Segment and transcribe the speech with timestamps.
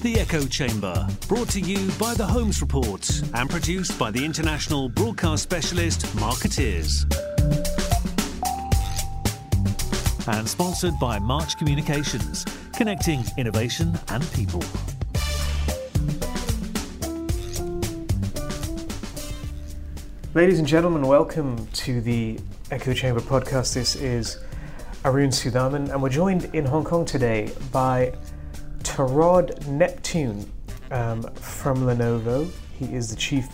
[0.00, 4.88] The Echo Chamber, brought to you by the Holmes Report and produced by the international
[4.88, 7.04] broadcast specialist Markettiers.
[10.28, 12.44] And sponsored by March Communications,
[12.76, 14.62] connecting innovation and people.
[20.32, 22.38] Ladies and gentlemen, welcome to the
[22.70, 23.74] Echo Chamber podcast.
[23.74, 24.38] This is
[25.04, 28.12] Arun Sudhaman, and we're joined in Hong Kong today by
[28.98, 30.44] Torod Neptune
[30.90, 32.50] um, from Lenovo.
[32.76, 33.46] He is the Chief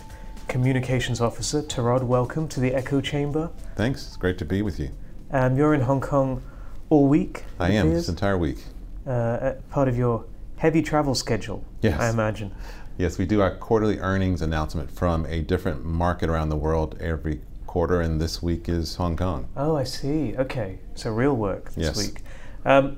[0.47, 1.61] Communications Officer.
[1.61, 3.51] Torod, welcome to the Echo Chamber.
[3.75, 4.07] Thanks.
[4.07, 4.89] It's great to be with you.
[5.29, 6.41] Um, you're in Hong Kong
[6.89, 7.43] all week.
[7.59, 8.57] I am this entire week.
[9.05, 10.25] Uh, part of your
[10.57, 12.01] heavy travel schedule, yes.
[12.01, 12.51] I imagine.
[12.97, 17.41] Yes, we do our quarterly earnings announcement from a different market around the world every
[17.67, 19.47] quarter, and this week is Hong Kong.
[19.55, 20.35] Oh, I see.
[20.35, 21.97] Okay, so real work this yes.
[21.97, 22.23] week.
[22.65, 22.97] Um,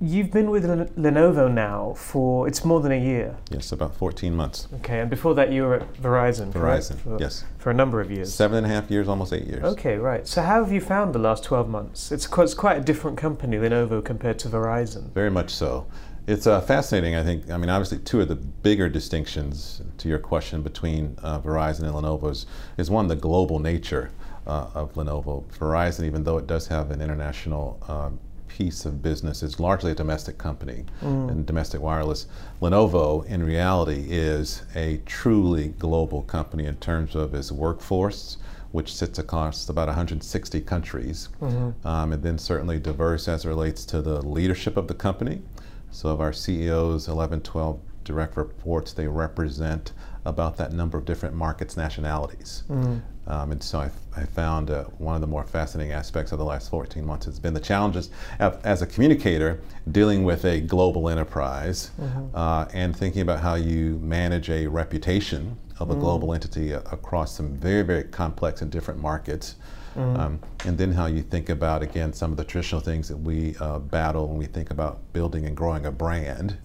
[0.00, 3.36] you've been with Lenovo now for it's more than a year.
[3.50, 4.66] Yes, about 14 months.
[4.76, 6.52] Okay, and before that you were at Verizon.
[6.52, 7.44] Verizon, for, yes.
[7.58, 8.32] For a number of years.
[8.32, 9.62] Seven and a half years, almost eight years.
[9.62, 10.26] Okay, right.
[10.26, 12.10] So how have you found the last 12 months?
[12.10, 15.12] It's quite, it's quite a different company, Lenovo, compared to Verizon.
[15.12, 15.86] Very much so.
[16.26, 17.50] It's uh, fascinating, I think.
[17.50, 21.92] I mean, obviously, two of the bigger distinctions to your question between uh, Verizon and
[21.92, 24.10] Lenovo is, is, one, the global nature
[24.46, 25.44] uh, of Lenovo.
[25.58, 28.20] Verizon, even though it does have an international um,
[28.56, 31.30] piece of business, is largely a domestic company mm.
[31.30, 32.26] and domestic wireless.
[32.60, 38.38] Lenovo, in reality, is a truly global company in terms of its workforce
[38.72, 41.86] which sits across about 160 countries, mm-hmm.
[41.86, 45.42] um, and then certainly diverse as it relates to the leadership of the company,
[45.90, 49.92] so of our CEOs, 11, 12 direct reports, they represent
[50.24, 52.64] about that number of different markets, nationalities.
[52.68, 53.00] Mm.
[53.26, 56.44] Um, and so I, I found uh, one of the more fascinating aspects of the
[56.44, 58.10] last 14 months has been the challenges
[58.40, 59.60] of, as a communicator
[59.92, 62.26] dealing with a global enterprise mm-hmm.
[62.34, 66.00] uh, and thinking about how you manage a reputation of a mm.
[66.00, 69.56] global entity uh, across some very, very complex and different markets.
[69.96, 70.18] Mm.
[70.18, 73.56] Um, and then how you think about, again, some of the traditional things that we
[73.60, 76.58] uh, battle when we think about building and growing a brand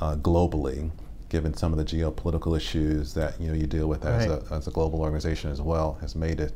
[0.00, 0.90] uh, globally,
[1.30, 4.66] given some of the geopolitical issues that you know you deal with as, a, as
[4.66, 6.52] a global organization as well, has made it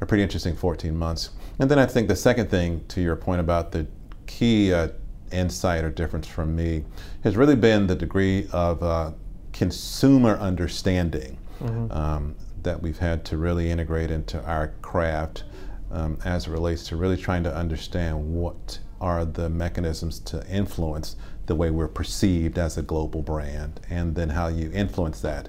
[0.00, 1.30] a pretty interesting 14 months.
[1.60, 3.86] And then I think the second thing, to your point about the
[4.26, 4.88] key uh,
[5.30, 6.84] insight or difference from me,
[7.22, 9.12] has really been the degree of uh,
[9.52, 11.38] consumer understanding.
[11.60, 11.96] Mm-hmm.
[11.96, 15.44] Um, that we've had to really integrate into our craft
[15.92, 21.16] um, as it relates to really trying to understand what are the mechanisms to influence
[21.46, 25.48] the way we're perceived as a global brand, and then how you influence that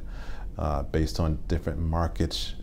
[0.57, 2.53] uh, based on different markets,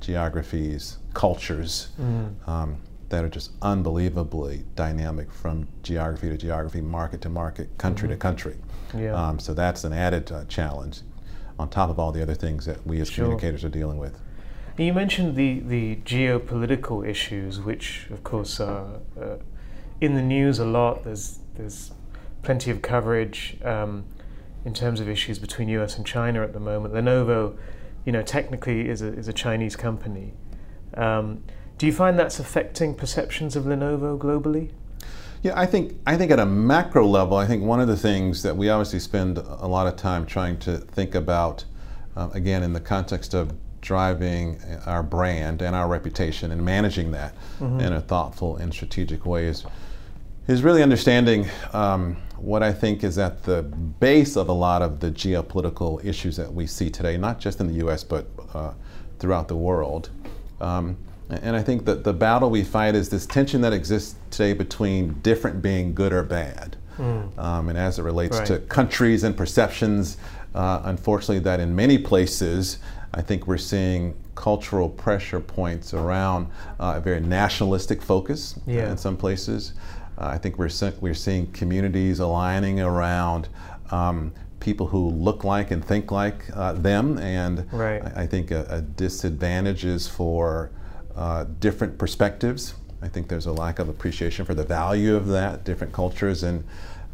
[0.00, 2.48] geographies, cultures mm.
[2.48, 2.76] um,
[3.08, 8.14] that are just unbelievably dynamic from geography to geography, market to market, country mm-hmm.
[8.14, 8.56] to country.
[8.96, 9.14] Yeah.
[9.14, 11.00] Um, so that's an added uh, challenge
[11.58, 13.24] on top of all the other things that we as sure.
[13.24, 14.18] communicators are dealing with.
[14.78, 19.36] You mentioned the, the geopolitical issues, which of course are uh,
[20.00, 21.04] in the news a lot.
[21.04, 21.92] There's there's
[22.42, 24.04] plenty of coverage um,
[24.64, 25.96] in terms of issues between U.S.
[25.96, 26.94] and China at the moment.
[26.94, 27.56] Lenovo,
[28.04, 30.34] you know, technically is a is a Chinese company.
[30.94, 31.42] Um,
[31.78, 34.70] do you find that's affecting perceptions of Lenovo globally?
[35.42, 38.42] Yeah, I think I think at a macro level, I think one of the things
[38.42, 41.64] that we obviously spend a lot of time trying to think about,
[42.16, 47.34] uh, again, in the context of driving our brand and our reputation and managing that
[47.58, 47.80] mm-hmm.
[47.80, 49.66] in a thoughtful and strategic way is
[50.46, 55.00] is really understanding um, what I think is at the base of a lot of
[55.00, 58.02] the geopolitical issues that we see today, not just in the U.S.
[58.02, 58.72] but uh,
[59.18, 60.10] throughout the world.
[60.60, 60.96] Um,
[61.30, 65.14] and I think that the battle we fight is this tension that exists today between
[65.20, 66.76] different being good or bad.
[66.98, 67.38] Mm.
[67.38, 68.46] Um, and as it relates right.
[68.48, 70.18] to countries and perceptions,
[70.54, 72.78] uh, unfortunately, that in many places,
[73.14, 76.48] I think we're seeing cultural pressure points around
[76.80, 78.90] uh, a very nationalistic focus yeah.
[78.90, 79.72] in some places.
[80.26, 83.48] I think we're, we're seeing communities aligning around
[83.90, 88.02] um, people who look like and think like uh, them, and right.
[88.02, 90.70] I, I, think a, a disadvantage is for
[91.16, 92.74] uh, different perspectives.
[93.02, 96.64] I think there's a lack of appreciation for the value of that, different cultures, and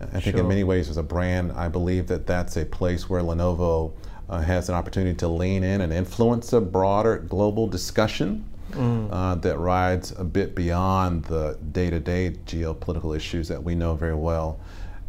[0.00, 0.40] I think sure.
[0.40, 3.92] in many ways, as a brand, I believe that that's a place where Lenovo
[4.28, 9.08] uh, has an opportunity to lean in and influence a broader global discussion mm.
[9.10, 13.94] uh, that rides a bit beyond the day to day geopolitical issues that we know
[13.94, 14.60] very well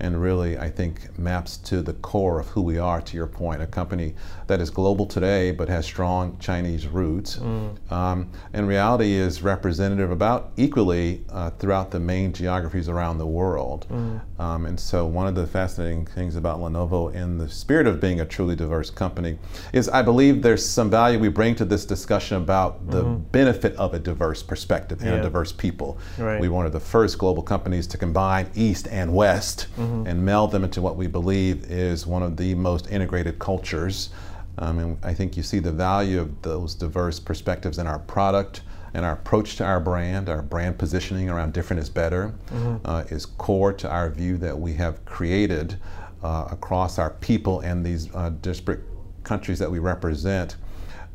[0.01, 3.61] and really, I think, maps to the core of who we are, to your point,
[3.61, 4.15] a company
[4.47, 7.37] that is global today but has strong Chinese roots.
[7.37, 7.91] Mm.
[7.91, 13.87] Um, and reality is representative about equally uh, throughout the main geographies around the world.
[13.89, 14.21] Mm.
[14.39, 18.21] Um, and so, one of the fascinating things about Lenovo, in the spirit of being
[18.21, 19.37] a truly diverse company,
[19.73, 23.21] is I believe there's some value we bring to this discussion about the mm-hmm.
[23.31, 25.15] benefit of a diverse perspective and yeah.
[25.17, 25.97] a diverse people.
[26.17, 26.39] Right.
[26.39, 30.07] We were one of the first global companies to combine East and West mm-hmm.
[30.07, 34.09] and meld them into what we believe is one of the most integrated cultures.
[34.57, 38.61] Um, and I think you see the value of those diverse perspectives in our product
[38.93, 42.77] and our approach to our brand, our brand positioning around different is better, mm-hmm.
[42.85, 45.77] uh, is core to our view that we have created
[46.23, 48.81] uh, across our people and these uh, disparate
[49.23, 50.57] countries that we represent.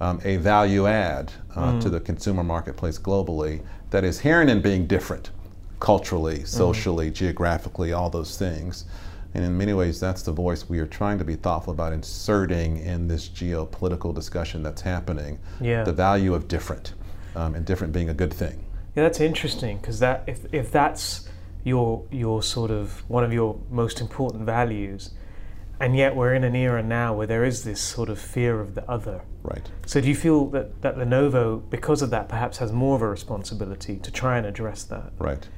[0.00, 1.78] Um, a value add mm-hmm.
[1.80, 5.30] to the consumer marketplace globally that is inherent in being different
[5.80, 6.46] culturally, mm-hmm.
[6.46, 7.14] socially, mm-hmm.
[7.14, 8.86] geographically, all those things.
[9.34, 12.78] And in many ways, that's the voice we are trying to be thoughtful about inserting
[12.78, 15.38] in this geopolitical discussion that's happening.
[15.60, 15.82] Yeah.
[15.82, 16.94] The value of different
[17.34, 18.64] um, and different being a good thing.
[18.94, 21.28] Yeah, that's interesting because that if if that's
[21.64, 25.10] your your sort of one of your most important values,
[25.80, 28.74] and yet we're in an era now where there is this sort of fear of
[28.74, 29.22] the other.
[29.42, 29.68] Right.
[29.86, 33.08] So do you feel that that Lenovo, because of that, perhaps has more of a
[33.08, 35.12] responsibility to try and address that?
[35.18, 35.48] Right.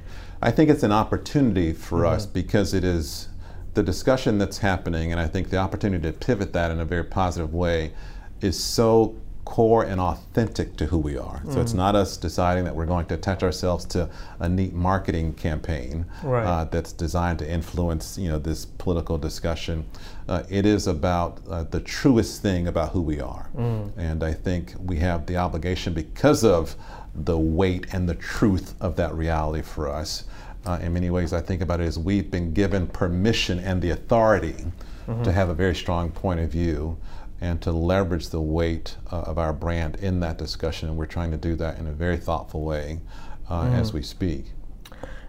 [0.41, 2.15] I think it's an opportunity for mm-hmm.
[2.15, 3.29] us because it is
[3.73, 7.03] the discussion that's happening, and I think the opportunity to pivot that in a very
[7.03, 7.93] positive way
[8.41, 9.15] is so
[9.47, 11.41] core and authentic to who we are.
[11.49, 11.77] So it's mm.
[11.77, 14.09] not us deciding that we're going to attach ourselves to
[14.39, 16.43] a neat marketing campaign right.
[16.43, 19.85] uh, that's designed to influence, you know, this political discussion.
[20.27, 23.89] Uh, it is about uh, the truest thing about who we are, mm.
[23.95, 26.75] and I think we have the obligation because of
[27.15, 30.25] the weight and the truth of that reality for us.
[30.65, 33.91] Uh, in many ways, I think about it as we've been given permission and the
[33.91, 34.65] authority
[35.07, 35.23] mm-hmm.
[35.23, 36.97] to have a very strong point of view
[37.39, 40.89] and to leverage the weight uh, of our brand in that discussion.
[40.89, 43.01] And we're trying to do that in a very thoughtful way
[43.49, 43.73] uh, mm.
[43.73, 44.45] as we speak.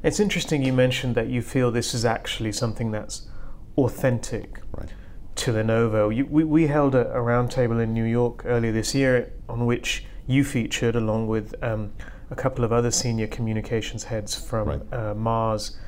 [0.02, 3.28] It's interesting you mentioned that you feel this is actually something that's
[3.76, 4.90] authentic right.
[5.36, 6.14] to Lenovo.
[6.14, 10.04] You, we, we held a, a roundtable in New York earlier this year on which
[10.26, 11.92] you featured along with um,
[12.30, 14.92] a couple of other senior communications heads from right.
[14.92, 15.78] uh, Mars,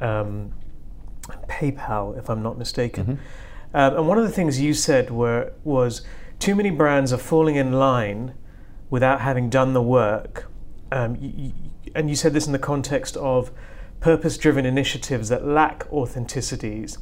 [0.00, 0.52] um,
[1.48, 3.04] PayPal, if I'm not mistaken.
[3.04, 3.22] Mm-hmm.
[3.74, 6.02] Um, and one of the things you said were was
[6.38, 8.34] too many brands are falling in line
[8.90, 10.50] without having done the work.
[10.90, 11.52] Um, you,
[11.94, 13.50] and you said this in the context of
[14.00, 16.98] purpose-driven initiatives that lack authenticities,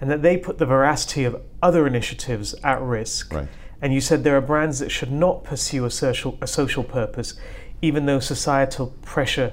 [0.00, 3.32] and that they put the veracity of other initiatives at risk.
[3.32, 3.48] Right.
[3.82, 7.34] And you said there are brands that should not pursue a social a social purpose,
[7.82, 9.52] even though societal pressure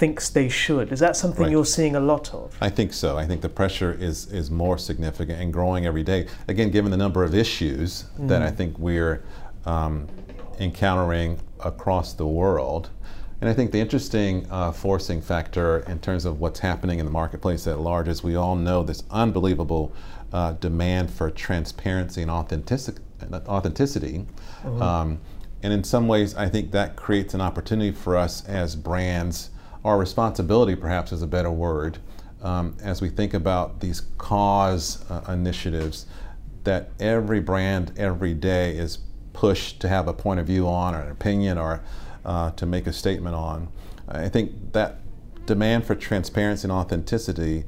[0.00, 0.90] thinks they should.
[0.90, 1.52] Is that something right.
[1.52, 2.56] you're seeing a lot of?
[2.62, 3.18] I think so.
[3.18, 6.26] I think the pressure is is more significant and growing every day.
[6.48, 8.26] Again, given the number of issues mm.
[8.28, 9.22] that I think we're
[9.66, 10.08] um,
[10.58, 12.88] encountering across the world.
[13.42, 17.12] And I think the interesting uh, forcing factor in terms of what's happening in the
[17.12, 19.92] marketplace at large is we all know this unbelievable
[20.32, 23.00] uh, demand for transparency and authentic-
[23.48, 24.26] authenticity.
[24.62, 24.82] Mm-hmm.
[24.82, 25.20] Um,
[25.62, 29.49] and in some ways, I think that creates an opportunity for us as brands
[29.84, 31.98] our responsibility, perhaps is a better word,
[32.42, 36.06] um, as we think about these cause uh, initiatives
[36.64, 38.98] that every brand every day is
[39.32, 41.82] pushed to have a point of view on or an opinion or
[42.24, 43.68] uh, to make a statement on.
[44.08, 44.98] I think that
[45.46, 47.64] demand for transparency and authenticity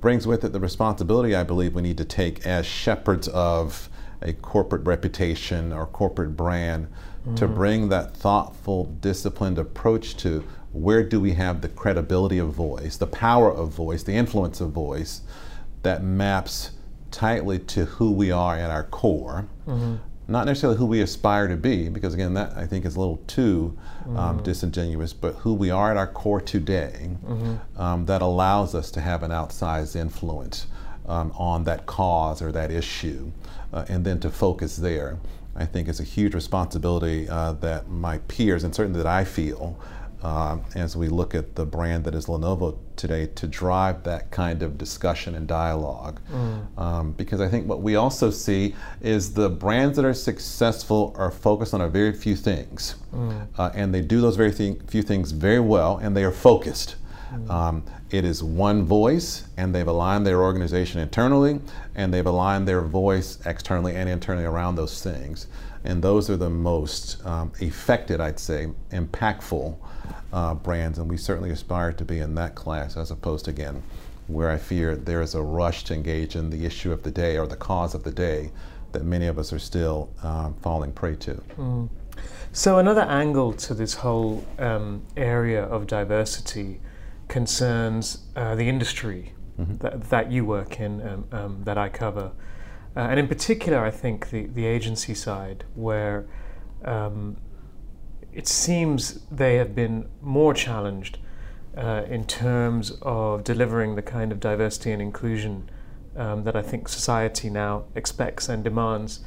[0.00, 3.88] brings with it the responsibility I believe we need to take as shepherds of
[4.20, 7.34] a corporate reputation or corporate brand mm-hmm.
[7.34, 12.96] to bring that thoughtful, disciplined approach to where do we have the credibility of voice,
[12.96, 15.20] the power of voice, the influence of voice
[15.82, 16.70] that maps
[17.10, 19.96] tightly to who we are at our core, mm-hmm.
[20.28, 23.18] not necessarily who we aspire to be, because again, that I think is a little
[23.26, 23.76] too
[24.06, 24.42] um, mm-hmm.
[24.44, 27.80] disingenuous, but who we are at our core today mm-hmm.
[27.80, 30.66] um, that allows us to have an outsized influence
[31.06, 33.30] um, on that cause or that issue,
[33.72, 35.18] uh, and then to focus there.
[35.54, 39.78] I think is a huge responsibility uh, that my peers, and certainly that I feel,
[40.22, 44.62] uh, as we look at the brand that is Lenovo today to drive that kind
[44.62, 46.20] of discussion and dialogue.
[46.30, 46.78] Mm.
[46.78, 51.32] Um, because I think what we also see is the brands that are successful are
[51.32, 52.94] focused on a very few things.
[53.12, 53.48] Mm.
[53.58, 56.94] Uh, and they do those very few things very well, and they are focused.
[57.34, 57.50] Mm.
[57.50, 61.60] Um, it is one voice, and they've aligned their organization internally,
[61.96, 65.48] and they've aligned their voice externally and internally around those things.
[65.84, 69.76] And those are the most um, affected, I'd say, impactful
[70.32, 73.82] uh, brands, and we certainly aspire to be in that class as opposed to, again,
[74.26, 77.36] where I fear there is a rush to engage in the issue of the day
[77.36, 78.50] or the cause of the day
[78.92, 81.34] that many of us are still um, falling prey to.
[81.56, 81.88] Mm.
[82.52, 86.80] So, another angle to this whole um, area of diversity
[87.28, 92.32] concerns uh, the industry that, that you work in, um, um, that I cover.
[92.96, 96.26] Uh, and in particular, I think the, the agency side, where
[96.84, 97.36] um,
[98.32, 101.18] it seems they have been more challenged
[101.76, 105.70] uh, in terms of delivering the kind of diversity and inclusion
[106.16, 109.20] um, that I think society now expects and demands,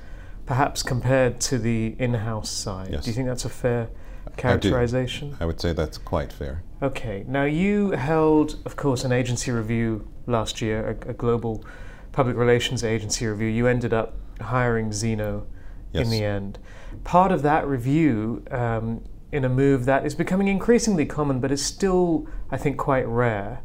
[0.46, 2.90] perhaps compared to the in house side.
[2.92, 3.04] Yes.
[3.04, 3.90] Do you think that's a fair
[4.28, 5.36] I characterization?
[5.40, 6.64] I would say that's quite fair.
[6.82, 7.24] Okay.
[7.28, 11.64] Now, you held, of course, an agency review last year, a, a global
[12.12, 13.48] public relations agency review.
[13.48, 15.48] You ended up hiring Zeno
[15.96, 16.06] Yes.
[16.06, 16.60] in the end.
[17.04, 21.64] Part of that review, um, in a move that is becoming increasingly common but is
[21.64, 23.62] still, I think, quite rare,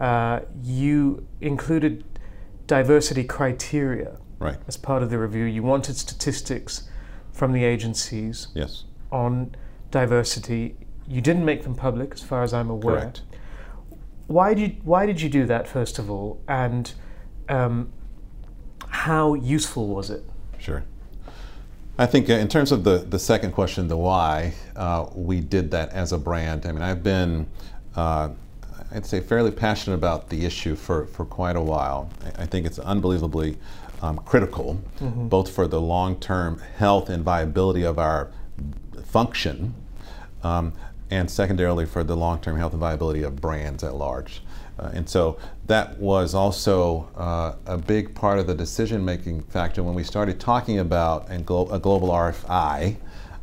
[0.00, 2.04] uh, you included
[2.66, 4.58] diversity criteria Right.
[4.68, 5.44] as part of the review.
[5.44, 6.88] You wanted statistics
[7.32, 8.84] from the agencies Yes.
[9.10, 9.54] on
[9.90, 10.76] diversity.
[11.08, 12.96] You didn't make them public, as far as I'm aware.
[13.00, 13.22] Correct.
[14.28, 16.92] Why did why did you do that first of all, and
[17.48, 17.92] um,
[18.88, 20.22] how useful was it?
[20.58, 20.84] Sure.
[22.02, 25.70] I think uh, in terms of the, the second question, the why, uh, we did
[25.70, 26.66] that as a brand.
[26.66, 27.46] I mean, I've been,
[27.94, 28.30] uh,
[28.90, 32.10] I'd say, fairly passionate about the issue for, for quite a while.
[32.36, 33.56] I, think it's unbelievably
[34.02, 34.80] um, critical,
[35.28, 38.32] both for the long term health and viability of our
[39.04, 39.72] function,
[40.42, 40.72] um,
[41.12, 44.42] and secondarily for the long term health and viability of brands at large.
[44.78, 49.82] Uh, and so that was also uh, a big part of the decision making factor
[49.82, 52.96] when we started talking about and glo- a global RFI.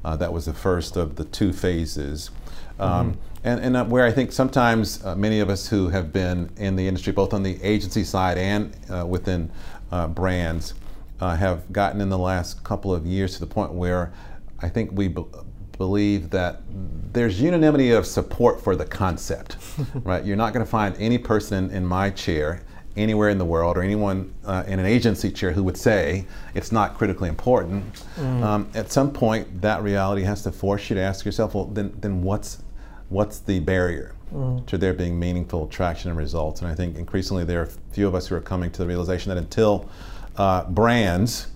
[0.03, 2.31] Uh, that was the first of the two phases.
[2.79, 6.49] Um, And, and uh, where I think sometimes uh, many of us who have been
[6.57, 9.49] in the industry, both on the agency side and uh, within
[9.91, 10.73] uh, brands,
[11.21, 14.11] uh, have gotten in the last couple of years to the point where
[14.61, 15.07] I think we
[15.79, 16.61] believe that
[17.13, 19.55] there's unanimity of support for the concept,
[20.03, 20.23] right?
[20.23, 22.61] You're not going to find any person in my chair
[22.97, 26.73] anywhere in the world or anyone uh, in an agency chair who would say it's
[26.73, 28.03] not critically important.
[28.43, 31.93] Um, at some point, that reality has to force you to ask yourself, well, then,
[31.99, 32.61] then what's
[33.07, 34.13] what's the barrier
[34.67, 36.61] to there being meaningful traction and results?
[36.61, 38.85] And I think increasingly there are a few of us who are coming to the
[38.85, 39.89] realization that until
[40.35, 41.47] uh, brands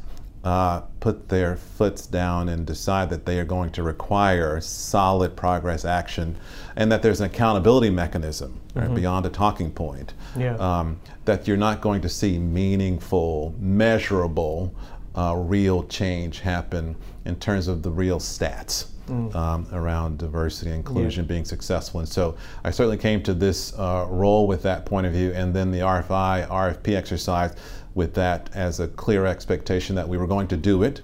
[0.43, 5.85] uh, put their foots down and decide that they are going to require solid progress
[5.85, 6.35] action
[6.75, 10.55] and that there's an accountability mechanism right, beyond a talking point, Yeah.
[10.57, 14.73] um, that you're not going to see meaningful, measurable,
[15.15, 18.87] uh, real change happen in terms of the real stats.
[19.09, 21.99] Um, around diversity and inclusion being successful.
[21.99, 25.53] And so I certainly came to this uh, role with that point of view, and
[25.53, 27.53] then the RFI, RFP exercise
[27.95, 31.01] with that as a clear expectation that we were going to do it.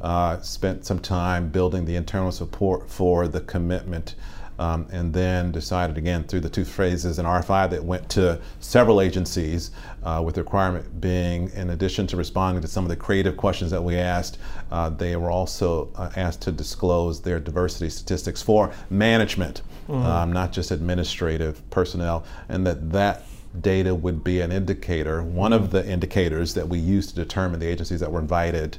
[0.00, 4.14] Uh, spent some time building the internal support for the commitment.
[4.58, 9.00] Um, and then decided again through the two phases in RFI that went to several
[9.00, 9.70] agencies,
[10.02, 13.70] uh, with the requirement being, in addition to responding to some of the creative questions
[13.70, 14.38] that we asked,
[14.70, 20.52] uh, they were also uh, asked to disclose their diversity statistics for management, um, not
[20.52, 23.24] just administrative personnel, and that that
[23.60, 27.66] data would be an indicator, one of the indicators that we use to determine the
[27.66, 28.78] agencies that were invited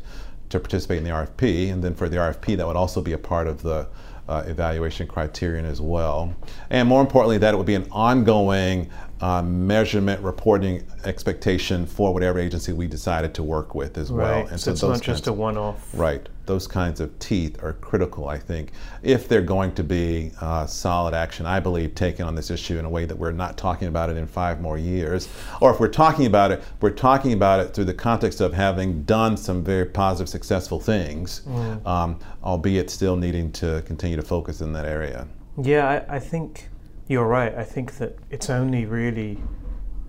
[0.50, 3.18] to participate in the RFP, and then for the RFP, that would also be a
[3.18, 3.88] part of the
[4.26, 6.34] Uh, evaluation criterion as well.
[6.70, 8.90] And more importantly, that it would be an ongoing
[9.24, 14.44] uh, measurement reporting expectation for whatever agency we decided to work with as well.
[14.44, 14.60] right.
[14.60, 15.90] so, it's not just a one-off.
[15.94, 16.28] Right.
[16.46, 21.14] Those kinds of teeth are critical, I think, if they're going to be uh, solid
[21.14, 24.10] action, I believe, taken on this issue in a way that we're not talking about
[24.10, 25.30] it in five more years.
[25.62, 29.04] Or if we're talking about it, we're talking about it through the context of having
[29.04, 31.44] done some very positive, successful things,
[31.86, 35.30] um, albeit still needing to continue to focus in that area.
[35.62, 36.68] Yeah, I, I think
[37.08, 37.54] you're right.
[37.56, 39.40] I think that it's only really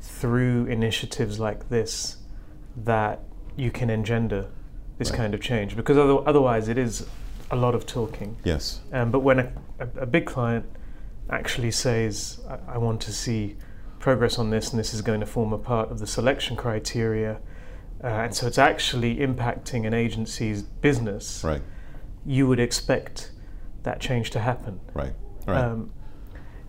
[0.00, 2.18] through initiatives like this
[2.76, 3.20] that
[3.56, 4.48] you can engender
[4.98, 5.16] this Right.
[5.18, 7.06] kind of change because other, otherwise it is
[7.50, 8.36] a lot of talking.
[8.44, 8.80] Yes.
[8.92, 10.66] Um, but when a, a, a big client
[11.30, 13.56] actually says, I, I want to see
[13.98, 17.40] progress on this and this is going to form a part of the selection criteria,
[18.02, 21.62] uh, and so it's actually impacting an agency's business, Right.
[22.26, 23.32] you would expect
[23.82, 24.80] that change to happen.
[24.92, 25.14] Right.
[25.46, 25.58] Right.
[25.58, 25.90] Um,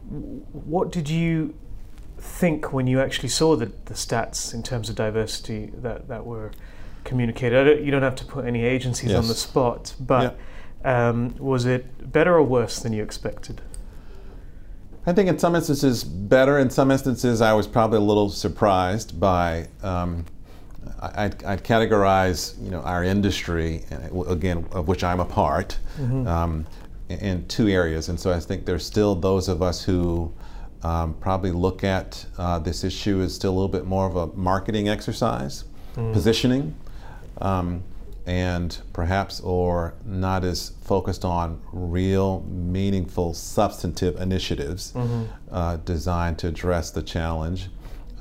[0.10, 1.54] what did you
[2.18, 6.52] think when you actually saw the, the stats in terms of diversity that, that were
[7.04, 7.60] communicated?
[7.60, 10.38] I don't, you don't have to put any agencies on the spot, but
[10.84, 13.62] um, was it better or worse than you expected?
[15.08, 16.58] I think in some instances better.
[16.58, 19.68] In some instances, I was probably a little surprised by.
[19.84, 20.26] Um,
[21.02, 25.78] I'd, I'd categorize, you know, our industry, and again, of which I'm a part,
[26.28, 26.66] um,
[27.10, 28.10] in, two areas.
[28.10, 30.34] And so I think there's still those of us who
[30.84, 34.28] um, probably look at uh, this issue as still a little bit more of a
[34.36, 35.66] marketing exercise,
[36.14, 36.76] positioning,
[37.40, 37.84] um,
[38.26, 44.94] and perhaps or not as focused on real, meaningful, substantive initiatives
[45.52, 47.70] uh, designed to address the challenge.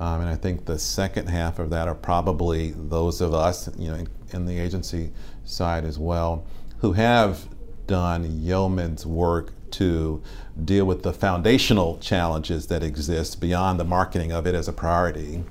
[0.00, 3.88] Um, and I think the second half of that are probably those of us, you
[3.88, 5.12] know, in, in the agency
[5.44, 6.44] side as well,
[6.78, 7.48] who have
[7.86, 10.22] done yeoman's work to
[10.64, 15.42] deal with the foundational challenges that exist beyond the marketing of it as a priority.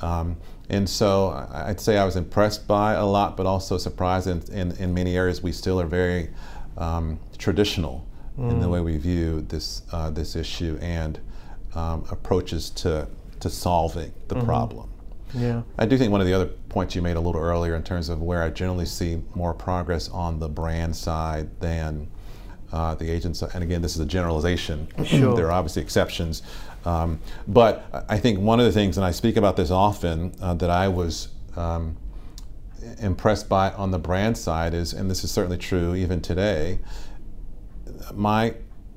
[0.00, 0.36] Um,
[0.68, 4.72] and so I'd say I was impressed by a lot, but also surprised in, in,
[4.72, 6.30] in many areas we still are very
[6.76, 8.06] um, traditional
[8.38, 11.20] in the way we view this, uh, this issue and
[11.74, 13.06] um, approaches to,
[13.40, 14.91] to solving the problem.
[15.34, 15.62] Yeah.
[15.78, 18.08] I do think one of the other points you made a little earlier in terms
[18.08, 22.08] of where I generally see more progress on the brand side than
[22.72, 24.88] uh, the agent side, and again, this is a generalization.
[25.04, 25.36] Sure.
[25.36, 26.42] there are obviously exceptions.
[26.84, 30.54] Um, but I think one of the things, and I speak about this often, uh,
[30.54, 31.96] that I was um,
[32.98, 36.78] impressed by on the brand side is, and this is certainly true even today,
[38.14, 38.54] my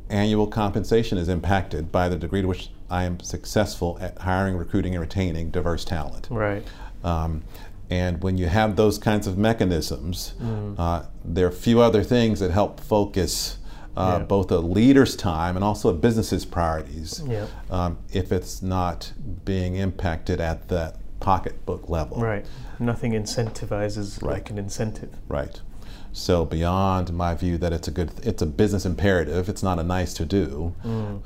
[0.10, 4.94] annual compensation is impacted by the degree to which I am successful at hiring, recruiting,
[4.94, 6.27] and retaining diverse talent.
[6.30, 6.65] Right.
[7.04, 7.44] Um,
[7.89, 10.75] and when you have those kinds of mechanisms, Mm.
[10.77, 13.58] uh, there are a few other things that help focus
[13.98, 14.25] uh, Yeah.
[14.25, 17.46] both a leader's time and also a business's priorities Yeah.
[17.72, 19.13] um, if it's not
[19.46, 22.18] being impacted at that pocketbook level.
[22.20, 22.46] Right.
[22.77, 24.34] Nothing incentivizes Right.
[24.34, 25.12] like an incentive.
[25.30, 25.62] Right.
[26.16, 29.50] So beyond my view that it's a good, it's a business imperative.
[29.50, 30.74] It's not a nice to do.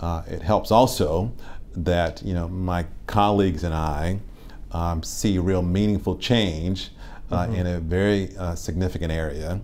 [0.03, 1.31] Uh, it helps also
[1.75, 4.19] that you know my colleagues and I
[4.72, 6.89] um, see real meaningful change
[7.31, 9.62] uh, in a very uh, significant area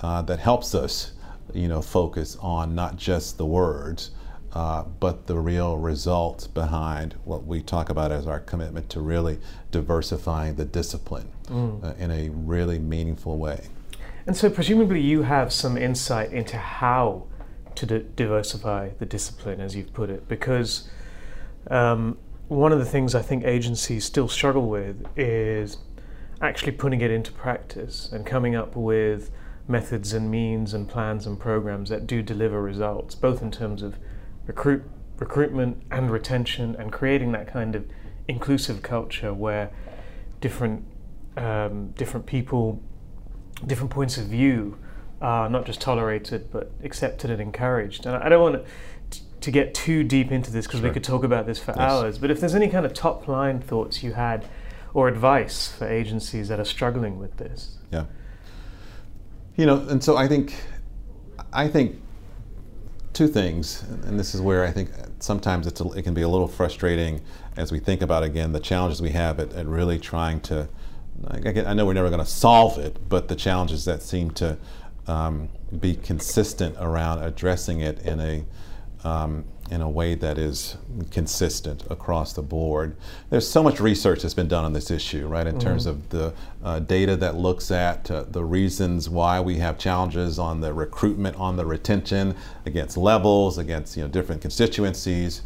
[0.00, 1.12] uh, that helps us,
[1.52, 4.10] you know, focus on not just the words.
[4.52, 9.36] Uh, but the real results behind what we talk about as our commitment to really
[9.72, 11.28] diversifying the discipline
[11.82, 13.66] uh, in a really meaningful way.
[14.26, 17.26] And so, presumably, you have some insight into how
[17.74, 20.88] to di- diversify the discipline, as you've put it, because
[21.70, 22.16] um,
[22.48, 25.78] one of the things I think agencies still struggle with is
[26.40, 29.30] actually putting it into practice and coming up with
[29.66, 33.98] methods and means and plans and programs that do deliver results, both in terms of
[34.46, 34.84] recruit
[35.18, 37.86] recruitment and retention, and creating that kind of
[38.26, 39.70] inclusive culture where
[40.40, 40.84] different
[41.36, 42.82] um, different people
[43.66, 44.78] different points of view
[45.20, 48.06] are not just tolerated but accepted and encouraged.
[48.06, 48.64] And I don't want
[49.10, 51.78] to, to get too deep into this because we could talk about this for Yes.
[51.78, 52.18] hours.
[52.18, 54.46] But if there's any kind of top line thoughts you had
[54.92, 57.78] or advice for agencies that are struggling with this.
[57.90, 58.04] Yeah.
[59.56, 60.54] You know, and so I think,
[61.52, 62.00] I think
[63.12, 64.90] two things, and this is where I think
[65.20, 67.20] sometimes it's a, it can be a little frustrating
[67.56, 70.68] as we think about again the challenges we have at, at really trying to.
[71.28, 74.58] I, know we're never going to solve it, but the challenges that seem to
[75.06, 75.48] um,
[75.78, 78.44] be consistent around addressing it in a
[79.06, 80.76] um, in a way that is
[81.10, 82.96] consistent across the board.
[83.30, 86.34] There's so much research that's been done on this issue, right, in terms of the
[86.62, 91.36] uh, data that looks at uh, the reasons why we have challenges on the recruitment,
[91.36, 92.34] on the retention,
[92.66, 95.42] against levels, against you know different constituencies.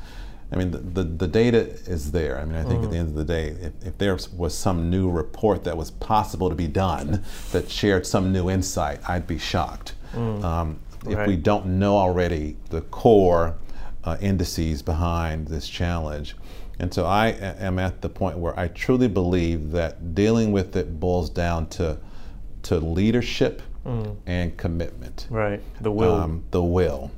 [0.51, 2.39] I mean, the, the, the data is there.
[2.41, 4.89] I mean, I think at the end of the day, if, if there was some
[4.89, 9.39] new report that was possible to be done that shared some new insight, I'd be
[9.39, 9.95] shocked.
[10.43, 13.57] Um, if we don't know already the core
[14.05, 16.35] uh, indices behind this challenge.
[16.79, 20.99] And so I am at the point where I truly believe that dealing with it
[20.99, 21.99] boils down to,
[22.63, 23.61] to leadership
[24.27, 25.61] and commitment Right.
[25.81, 26.14] The will.
[26.14, 27.11] um, the will.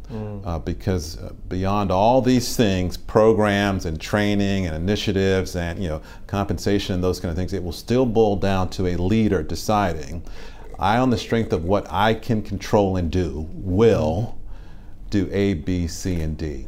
[0.45, 6.03] Uh, because uh, beyond all these things, programs and training and initiatives and you know
[6.27, 10.23] compensation and those kind of things, it will still boil down to a leader deciding,
[10.79, 14.39] I, on the strength of what I can control and do, will
[15.11, 16.67] do A, B, C, and D.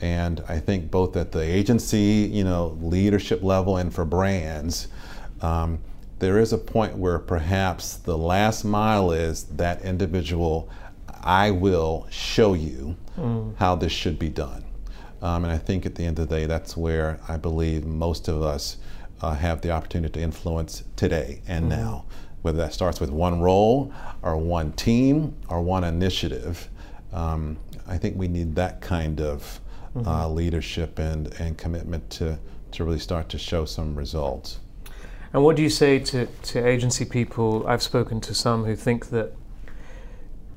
[0.00, 4.88] And I think both at the agency, you know, leadership level and for brands,
[5.40, 5.78] um,
[6.22, 10.70] there is a point where perhaps the last mile is that individual,
[11.20, 12.96] I will show you
[13.58, 14.64] how this should be done.
[15.20, 18.28] Um, and I think at the end of the day, that's where I believe most
[18.28, 18.76] of us
[19.20, 22.04] uh, have the opportunity to influence today and now.
[22.42, 26.68] Whether that starts with one role or one team or one initiative,
[27.12, 27.56] um,
[27.88, 29.60] I think we need that kind of
[30.06, 32.38] uh, leadership and, and commitment to,
[32.72, 34.60] to really start to show some results.
[35.32, 37.66] And what do you say to, to agency people?
[37.66, 39.32] I've spoken to some who think that,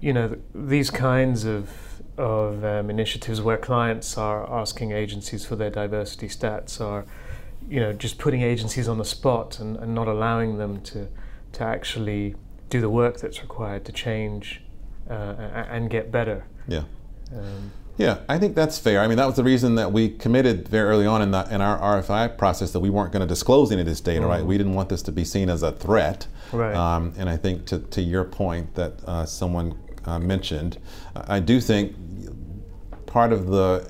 [0.01, 1.69] you know, these kinds of
[2.17, 7.05] of um, initiatives where clients are asking agencies for their diversity stats are,
[7.69, 11.07] you know, just putting agencies on the spot and, and not allowing them to
[11.53, 12.35] to actually
[12.69, 14.61] do the work that's required to change
[15.09, 15.13] uh,
[15.69, 16.45] and get better.
[16.67, 16.83] Yeah.
[17.33, 18.99] Um, yeah, I think that's fair.
[18.99, 21.62] I mean, that was the reason that we committed very early on in, the, in
[21.62, 24.29] our RFI process that we weren't going to disclose any of this data, mm-hmm.
[24.29, 24.45] right?
[24.45, 26.27] We didn't want this to be seen as a threat.
[26.51, 26.75] Right.
[26.75, 30.77] Um, and I think to, to your point that uh, someone uh, mentioned,
[31.15, 31.95] I do think
[33.05, 33.89] part of the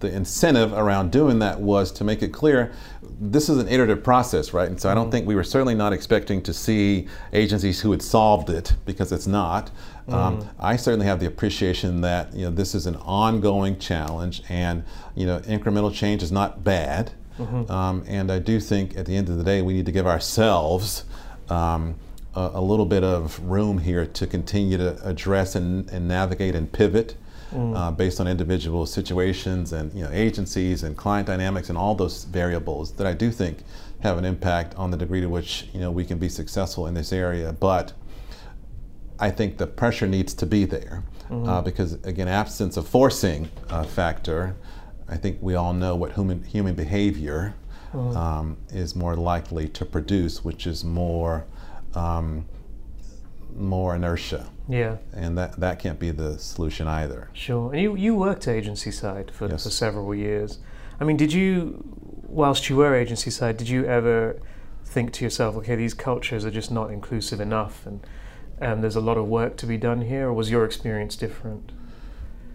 [0.00, 2.72] the incentive around doing that was to make it clear
[3.18, 4.68] this is an iterative process, right?
[4.68, 5.12] And so I don't mm-hmm.
[5.12, 9.26] think we were certainly not expecting to see agencies who had solved it because it's
[9.26, 9.70] not.
[10.08, 10.40] Um, mm.
[10.42, 14.84] Um, I certainly have the appreciation that you know this is an ongoing challenge, and
[15.14, 17.12] you know incremental change is not bad.
[17.38, 17.70] Mm-hmm.
[17.70, 20.06] Um, and I do think at the end of the day we need to give
[20.06, 21.04] ourselves
[21.50, 21.96] um,
[22.34, 26.72] a, a, little bit of room here to continue to address and, and navigate and
[26.72, 27.14] pivot
[27.52, 27.76] mm.
[27.76, 32.24] uh, based on individual situations and you know, agencies and client dynamics and all those
[32.24, 33.58] variables that I do think
[34.00, 36.94] have an impact on the degree to which you know we can be successful in
[36.94, 37.52] this area.
[37.52, 37.92] But
[39.18, 41.48] I think the pressure needs to be there mm-hmm.
[41.48, 44.56] uh, because again, absence of forcing uh, factor.
[45.08, 47.54] I think we all know what human human behavior
[47.92, 48.16] mm-hmm.
[48.16, 51.46] um, is more likely to produce, which is more
[51.94, 52.46] um,
[53.56, 54.50] more inertia.
[54.68, 54.96] Yeah.
[55.12, 57.30] And that, that can't be the solution either.
[57.32, 57.72] Sure.
[57.72, 59.64] And you, you worked agency side for, yes.
[59.64, 60.58] for several years.
[61.00, 61.84] I mean, did you,
[62.26, 64.40] whilst you were agency side, did you ever
[64.84, 68.04] think to yourself, okay, these cultures are just not inclusive enough and
[68.60, 71.72] um, there's a lot of work to be done here, or was your experience different?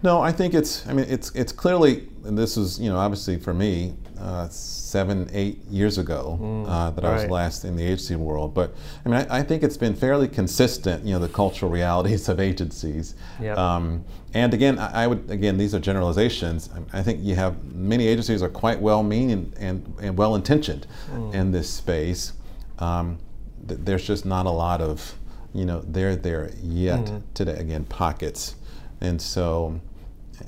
[0.03, 0.87] No, I think it's.
[0.87, 5.29] I mean, it's it's clearly, and this is you know obviously for me, uh, seven
[5.31, 7.11] eight years ago mm, uh, that right.
[7.11, 8.53] I was last in the agency world.
[8.53, 8.73] But
[9.05, 11.05] I mean, I, I, think it's been fairly consistent.
[11.05, 13.15] You know, the cultural realities of agencies.
[13.39, 13.57] Yep.
[13.57, 16.69] Um, and again, I, I, would again these are generalizations.
[16.93, 21.33] I think you have many agencies are quite well meaning and, and well intentioned mm.
[21.33, 22.33] in this space.
[22.79, 23.19] Um,
[23.67, 25.15] th- there's just not a lot of
[25.53, 27.21] you know they're there yet mm.
[27.33, 27.55] today.
[27.57, 28.55] Again, pockets,
[28.99, 29.79] and so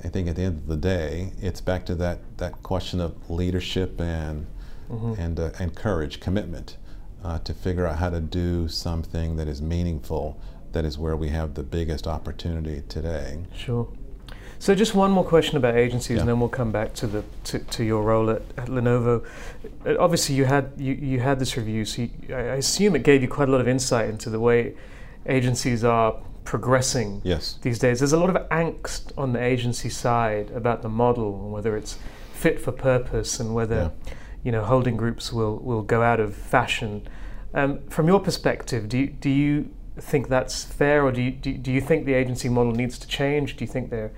[0.02, 3.30] I think at the end of the day, it's back to that, that question of
[3.30, 4.46] leadership and
[4.90, 5.20] mm-hmm.
[5.20, 6.76] and uh, and courage, commitment
[7.22, 10.40] uh, to figure out how to do something that is meaningful.
[10.72, 13.44] That is where we have the biggest opportunity today.
[13.54, 13.88] Sure.
[14.58, 16.20] So just one more question about agencies, yeah.
[16.20, 19.24] and then we'll come back to the to, to your role at, at, Lenovo.
[19.86, 23.22] Uh, obviously, you had you, you had this review, so you, I assume it gave
[23.22, 24.74] you quite a lot of insight into the way
[25.26, 27.58] agencies are progressing yes.
[27.62, 28.00] these days.
[28.00, 31.98] There's a lot of angst on the agency side about the model and whether it's
[32.32, 34.12] fit for purpose and whether yeah.
[34.42, 37.08] you know holding groups will, will go out of fashion.
[37.54, 41.56] Um, from your perspective, do you, do you think that's fair, or do you, do,
[41.56, 43.56] do you think the agency model needs to change?
[43.56, 44.12] Do you think they're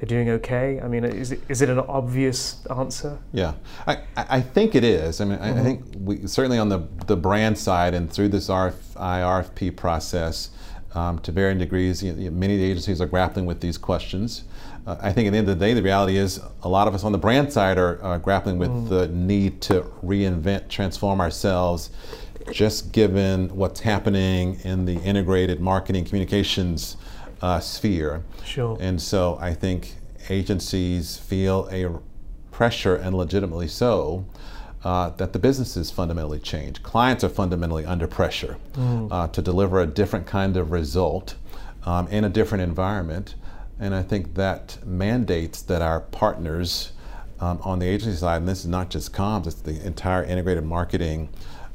[0.00, 0.80] they're doing okay?
[0.80, 3.18] I mean, is it, is it an obvious answer?
[3.32, 3.52] Yeah,
[3.86, 5.20] I, I think it is.
[5.20, 5.58] I mean, mm-hmm.
[5.58, 10.50] I, think we certainly on the, the brand side and through this RFI, RFP process,
[10.94, 12.02] um, to varying degrees.
[12.02, 14.44] You know, many of the agencies are grappling with these questions.
[14.86, 16.94] Uh, I think at the end of the day, the reality is a lot of
[16.94, 18.88] us on the brand side are uh, grappling with mm.
[18.88, 21.90] the need to reinvent, transform ourselves,
[22.50, 26.96] just given what's happening in the integrated marketing communications
[27.42, 28.22] uh, sphere.
[28.44, 28.76] Sure.
[28.80, 29.96] And so I think
[30.28, 31.98] agencies feel a
[32.50, 34.26] pressure, and legitimately so,
[34.84, 36.82] uh, that the businesses fundamentally change.
[36.82, 39.08] Clients are fundamentally under pressure mm.
[39.10, 41.36] uh, to deliver a different kind of result
[41.84, 43.34] um, in a different environment.
[43.78, 46.92] And I think that mandates that our partners
[47.40, 50.64] um, on the agency side, and this is not just comms, it's the entire integrated
[50.64, 51.30] marketing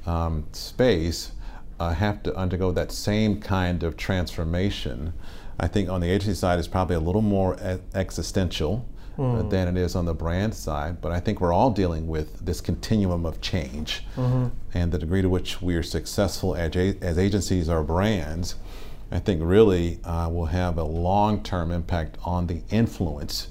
[0.05, 1.31] um, space,
[1.79, 5.13] uh, have to undergo that same kind of transformation.
[5.59, 7.57] I think on the agency side, it's probably a little more
[7.93, 8.85] existential
[9.17, 9.49] mm.
[9.49, 11.01] than it is on the brand side.
[11.01, 14.47] But I think we're all dealing with this continuum of change mm-hmm.
[14.73, 18.55] and the degree to which we are successful as, as agencies or brands.
[19.11, 23.49] I think really uh, will have a long term impact on the influence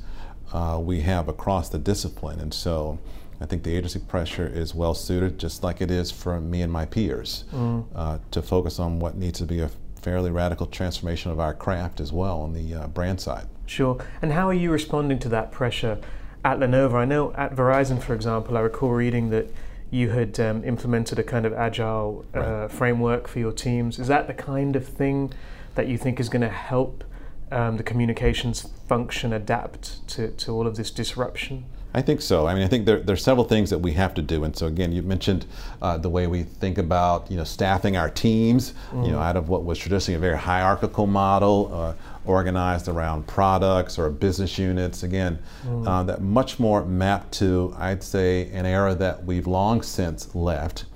[0.52, 2.40] uh, we have across the discipline.
[2.40, 2.98] And so
[3.40, 6.72] I think the agency pressure is well suited, just like it is for me and
[6.72, 7.84] my peers, mm.
[7.94, 9.70] uh, to focus on what needs to be a
[10.04, 13.46] fairly radical transformation of our craft as well on the uh, brand side.
[13.64, 13.96] Sure.
[14.20, 15.98] And how are you responding to that pressure
[16.44, 16.92] at Lenovo?
[16.92, 19.46] I know at Verizon, for example, I recall reading that
[19.90, 22.70] you had um, implemented a kind of agile uh, right.
[22.70, 23.98] framework for your teams.
[23.98, 25.32] Is that the kind of thing
[25.74, 27.02] that you think is going to help
[27.50, 31.64] um, the communications function adapt to, to all of this disruption?
[31.96, 32.48] I think so.
[32.48, 34.42] I mean, I think there, there are several things that we have to do.
[34.42, 35.46] And so, again, you mentioned
[35.80, 39.06] uh, the way we think about, you know, staffing our teams, mm.
[39.06, 41.94] you know, out of what was traditionally a very hierarchical model, uh,
[42.26, 45.04] organized around products or business units.
[45.04, 45.86] Again, mm.
[45.86, 50.86] uh, that much more mapped to, I'd say, an era that we've long since left.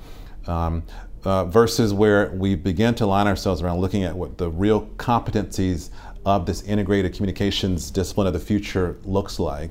[0.49, 0.83] Um,
[1.25, 5.91] uh, versus where we begin to align ourselves around looking at what the real competencies
[6.25, 9.71] of this integrated communications discipline of the future looks like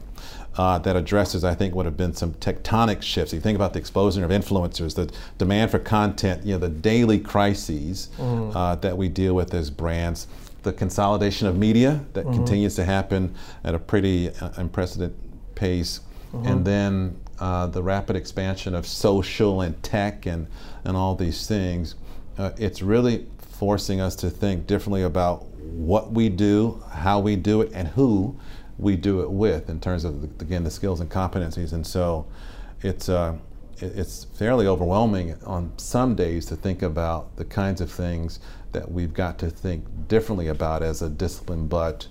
[0.58, 3.32] uh, that addresses, I think, would have been some tectonic shifts.
[3.32, 7.20] You think about the explosion of influencers, the demand for content, you know, the daily
[7.20, 8.56] crises mm.
[8.56, 10.28] uh, that we deal with as brands,
[10.64, 12.34] the consolidation of media that mm-hmm.
[12.34, 15.16] continues to happen at a pretty uh, unprecedented
[15.54, 16.00] pace,
[16.34, 16.48] mm-hmm.
[16.48, 20.48] and then uh, the rapid expansion of social and tech and,
[20.84, 21.96] and all these things.
[22.38, 27.62] Uh, it's really forcing us to think differently about what we do, how we do
[27.62, 28.36] it, and who
[28.78, 31.74] we do it with in terms of again the skills and competencies.
[31.74, 32.26] And so
[32.82, 33.38] it's uh,
[33.80, 38.40] it's fairly overwhelming on some days to think about the kinds of things
[38.72, 42.08] that we've got to think differently about as a discipline but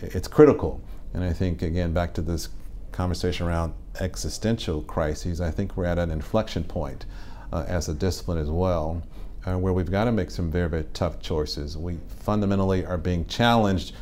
[0.00, 0.80] it's critical.
[1.14, 2.50] And i think again back to this
[2.92, 7.06] conversation around existential crises i think we're at an inflection point
[7.52, 9.02] uh, as a discipline as well
[9.46, 11.76] uh, where we've got to make some very very tough choices.
[11.76, 13.94] We fundamentally are being challenged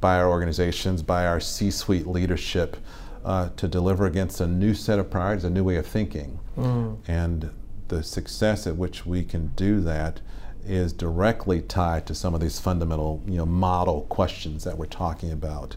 [0.00, 2.76] by our organizations, by our C suite leadership
[3.24, 6.38] uh, to deliver against a new set of priorities, a new way of thinking.
[6.56, 6.98] Mm.
[7.08, 7.50] And
[7.88, 10.20] the success at which we can do that
[10.66, 15.32] is directly tied to some of these fundamental you know, model questions that we're talking
[15.32, 15.76] about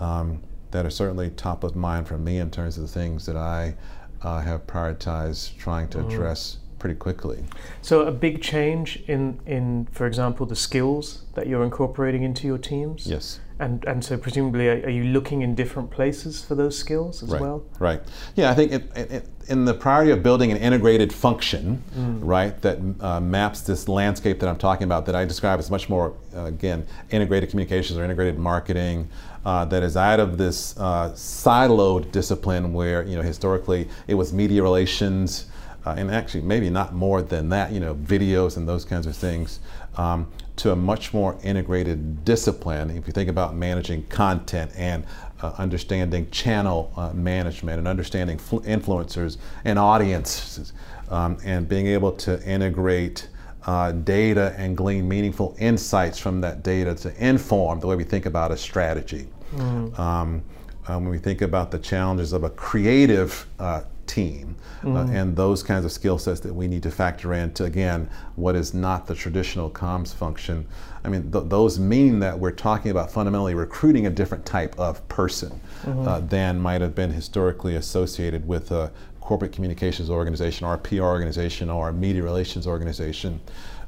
[0.00, 3.36] um, that are certainly top of mind for me in terms of the things that
[3.36, 3.74] I
[4.22, 6.06] uh, have prioritized trying to mm.
[6.06, 7.44] address pretty quickly.
[7.82, 12.58] So a big change in, in, for example, the skills that you're incorporating into your
[12.58, 13.06] teams?
[13.06, 13.40] Yes.
[13.60, 17.30] And, and so presumably, are, are, you looking in different places for those skills as
[17.30, 17.64] right, well?
[17.80, 18.00] Right.
[18.36, 22.18] Yeah, I think it, it, in the priority of building an integrated function, mm.
[22.22, 25.88] right, that uh, maps this landscape that I'm talking about, that I describe as much
[25.88, 29.08] more, uh, again, integrated communications or integrated marketing,
[29.44, 34.32] uh, that is out of this uh, siloed discipline where, you know, historically it was
[34.32, 35.46] media relations,
[35.88, 39.16] uh, and actually maybe not more than that, you know, videos and those kinds of
[39.16, 39.60] things,
[39.96, 42.90] um, to a much more integrated discipline.
[42.90, 45.06] If you think about managing content and
[45.40, 50.72] uh, understanding channel uh, management and understanding fl- influencers and audiences,
[51.10, 53.28] um, and being able to integrate
[53.66, 58.26] uh, data and glean meaningful insights from that data to inform the way we think
[58.26, 59.26] about a strategy.
[59.54, 59.98] Mm.
[59.98, 60.42] Um,
[60.86, 64.96] um, when we think about the challenges of a creative uh, team mm.
[64.96, 68.56] uh, and those kinds of skill sets that we need to factor into again what
[68.56, 70.66] is not the traditional comms function
[71.04, 75.06] i mean th- those mean that we're talking about fundamentally recruiting a different type of
[75.08, 76.08] person mm-hmm.
[76.08, 78.90] uh, than might have been historically associated with a
[79.20, 83.38] corporate communications organization or a pr organization or a media relations organization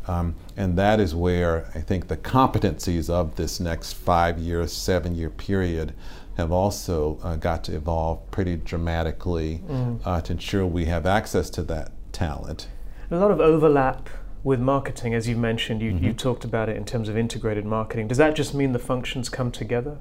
[0.07, 5.15] um, and that is where I think the competencies of this next five year, seven
[5.15, 5.95] year period
[6.41, 10.01] have also uh, got to evolve pretty dramatically mm.
[10.05, 12.69] uh, to ensure we have access to that talent.
[13.11, 14.09] A lot of overlap
[14.43, 15.83] with marketing, as you mentioned.
[15.83, 16.05] You, mm-hmm.
[16.05, 18.09] you talked about it in terms of integrated marketing.
[18.09, 19.99] Does that just mean the functions come together?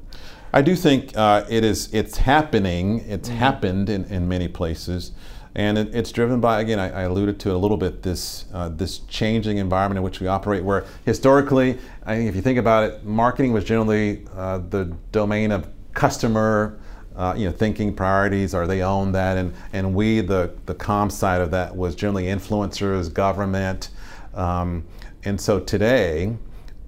[0.54, 1.94] I do think uh, it is.
[1.94, 3.00] It's happening.
[3.00, 3.36] It's mm.
[3.36, 5.12] happened in, in many places
[5.56, 8.46] and it, it's driven by again I, I, alluded to it a little bit this
[8.54, 12.60] uh, this changing environment in which we operate where historically I think if you think
[12.60, 15.68] about it marketing was generally uh, the domain of
[16.00, 16.80] customer
[17.18, 21.10] uh, you know, thinking priorities, or they own that, and, and we, the, the com
[21.10, 23.90] side of that, was generally influencers, government,
[24.34, 24.86] um,
[25.26, 26.34] and so today,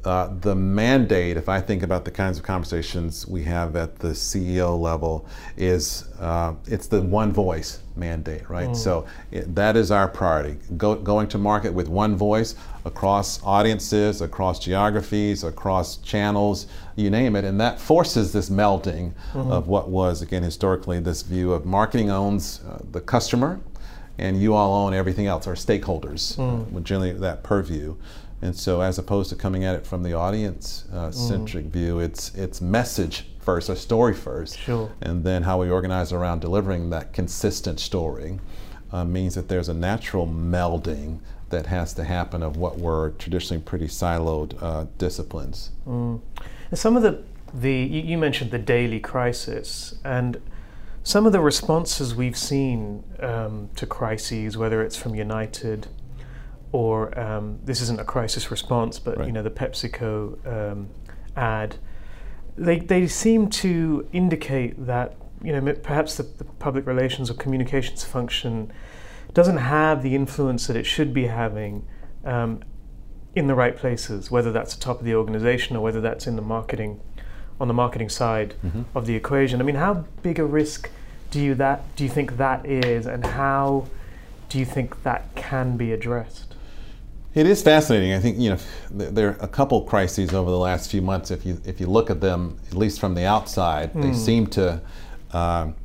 [0.06, 4.10] uh, the mandate, if I think about the kinds of conversations we have at the
[4.10, 8.69] CEO level, is uh, it's the one voice mandate, right?
[8.69, 8.76] Mm.
[8.76, 10.58] So it, that is our priority.
[10.78, 17.36] Go, going to market with one voice across audiences, across geographies, across channels, you name
[17.36, 19.52] it, and that forces this melding mm-hmm.
[19.52, 23.60] of what was, again, historically this view of marketing owns uh, the customer,
[24.17, 26.84] and you all own everything else, or stakeholders, mm.
[26.84, 27.96] generally that purview.
[28.41, 31.72] And so, as opposed to coming at it from the audience-centric uh, mm.
[31.72, 34.91] view, it's it's message first, a story first, sure.
[35.02, 38.39] and then how we organize around delivering that consistent story
[38.91, 41.20] uh, means that there's a natural melding
[41.52, 45.72] that has to happen of what were traditionally pretty siloed uh, disciplines.
[45.88, 46.22] Mm.
[46.74, 50.42] some of the the you mentioned the daily crisis and.
[51.04, 55.88] Some of the responses we've seen um, to crises, whether it's from United
[56.72, 59.26] or um, this isn't a crisis response, but right.
[59.26, 60.90] you know the PepsiCo um,
[61.36, 61.78] ad,
[62.56, 68.04] they they seem to indicate that you know, perhaps the, the public relations or communications
[68.04, 68.72] function
[69.34, 71.86] doesn't have the influence that it should be having
[72.26, 72.62] um,
[73.36, 76.36] in the right places, whether that's the top of the organization or whether that's in
[76.36, 77.00] the marketing,
[77.60, 78.86] on the marketing side Mhm.
[78.94, 79.62] of the equation.
[79.62, 80.89] I mean, how big a risk
[81.32, 83.86] do you that do you think that is, and how
[84.50, 86.56] do you think that can be addressed?
[87.34, 88.12] It is fascinating.
[88.12, 88.58] I think you know
[88.91, 91.32] there are a couple crises over the last few months.
[91.32, 94.82] If you if you look at them, at least from the outside, they seem to
[95.32, 95.76] um,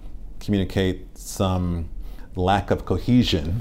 [0.41, 1.89] communicate some
[2.37, 3.61] lack of cohesion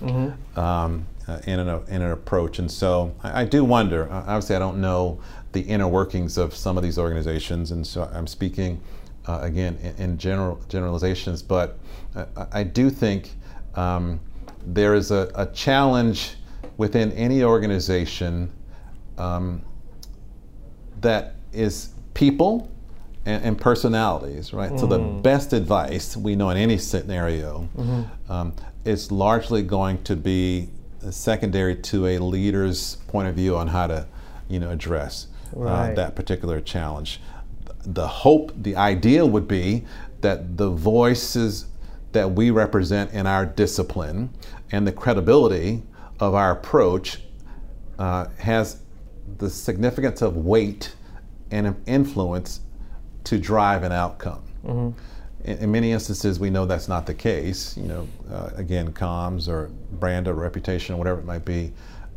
[0.56, 2.60] um, uh, in an in an approach.
[2.60, 4.12] And so I, I do wonder.
[4.12, 5.20] Uh, obviously, I don't know
[5.54, 8.82] the inner workings of some of these organizations, and so I'm speaking
[9.28, 11.42] uh, again in, in general generalizations.
[11.42, 11.80] But
[12.16, 13.32] uh, I, I do think
[13.76, 14.20] um,
[14.66, 16.36] there is a, a challenge
[16.78, 18.52] within any organization
[19.18, 19.62] um,
[21.02, 22.70] that is people
[23.26, 24.78] and, and personalities, right?
[24.80, 27.68] So the best advice we know in any scenario
[28.30, 28.54] um,
[28.86, 30.70] is largely going to be
[31.10, 34.08] secondary to a leader's point of view on how to,
[34.48, 37.20] you know, address uh, that particular challenge.
[37.86, 39.86] The hope, the ideal would be
[40.22, 41.68] that the voices
[42.12, 44.30] that we represent in our discipline
[44.72, 45.84] and the credibility
[46.20, 47.20] of our approach
[48.00, 48.82] uh, has
[49.38, 50.96] the significance of weight
[51.52, 52.62] and influence
[53.26, 54.42] to drive an outcome.
[55.44, 57.78] In, in many instances, we know that's not the case.
[57.78, 61.72] You know, uh, again, comms or brand or reputation or whatever it might be,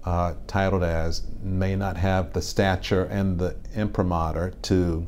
[0.04, 5.06] uh, titled as, may not have the stature and the imprimatur to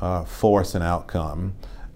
[0.00, 1.54] uh, force an outcome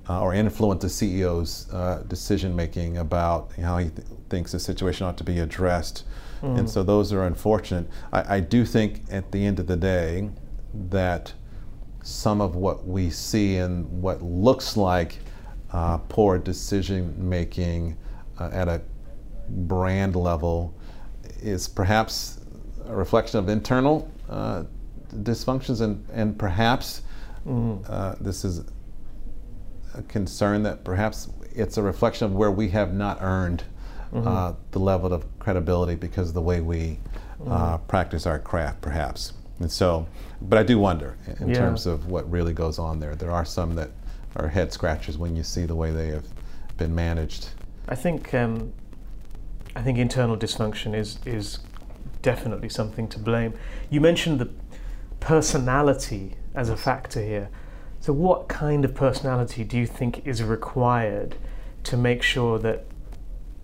[0.09, 5.07] uh, or influence the CEO's uh, decision making about how he th- thinks the situation
[5.07, 6.05] ought to be addressed.
[6.40, 7.88] And so those are unfortunate.
[8.12, 10.31] I, I do think at the end of the day
[10.72, 11.33] that
[12.03, 15.19] some of what we see and what looks like
[15.73, 17.97] uh, poor decision making
[18.39, 18.81] uh, at a
[19.49, 20.75] brand level
[21.41, 22.41] is perhaps
[22.87, 24.65] a reflection of internal uh,
[25.17, 27.03] dysfunctions and, and perhaps
[27.89, 28.65] uh, this is
[29.95, 33.65] a concern that perhaps it's a reflection of where we have not earned
[34.15, 36.99] uh, the level of credibility because of the way we
[37.47, 39.33] uh, practice our craft, perhaps.
[39.61, 40.07] And so,
[40.40, 41.59] but I do wonder in Yeah.
[41.59, 43.14] terms of what really goes on there.
[43.16, 43.90] There are some that
[44.37, 46.27] are head scratchers when you see the way they have
[46.77, 47.49] been managed.
[47.88, 48.73] I think um,
[49.75, 51.59] I think internal dysfunction is is
[52.23, 53.55] definitely something to blame.
[53.90, 54.49] You mentioned the
[55.21, 57.49] personality as a factor here.
[58.01, 61.37] So, what kind of personality do you think is required
[61.85, 62.85] to make sure that,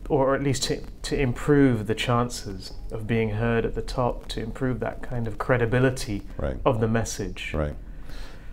[0.08, 4.42] or at least to, to improve the chances of being heard at the top, to
[4.42, 6.56] improve that kind of credibility Right.
[6.64, 7.52] of the message?
[7.54, 7.74] Right.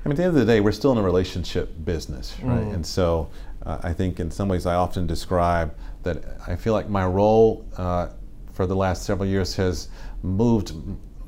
[0.03, 2.63] I mean, at the end of the day, we're still in a relationship business, right?
[2.63, 2.73] Mm.
[2.75, 3.29] And so
[3.65, 7.65] uh, I think in some ways I often describe that I feel like my role
[7.77, 8.07] uh,
[8.53, 9.89] for the last several years has
[10.23, 10.73] moved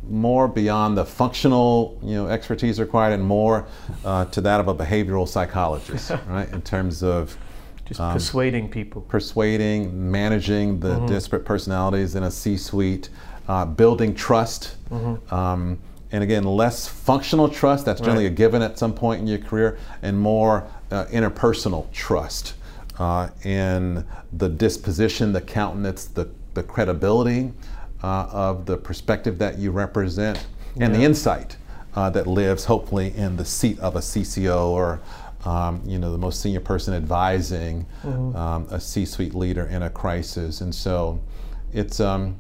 [0.09, 3.67] more beyond the functional, you know, expertise required and more
[4.03, 6.49] uh, to that of a behavioral psychologist, right?
[6.51, 7.37] In terms of
[7.85, 9.01] Just Um, persuading people.
[9.01, 11.05] persuading, managing the Mm-hmm.
[11.07, 13.09] disparate personalities in a C-suite,
[13.47, 15.33] uh, building trust, Mm-hmm.
[15.33, 15.77] um,
[16.11, 17.85] and again, less functional trust.
[17.85, 18.31] That's generally Right.
[18.33, 22.53] a given at some point in your career, and more uh, interpersonal trust
[22.99, 27.51] uh, in the disposition, the countenance, the the credibility
[28.03, 30.45] uh, of the perspective that you represent,
[30.79, 31.57] and the insight
[31.95, 34.99] uh, that lives hopefully in the seat of a CCO or
[35.45, 40.61] um, you know the most senior person advising um, a C-suite leader in a crisis,
[40.61, 41.19] and so
[41.73, 42.37] it's um,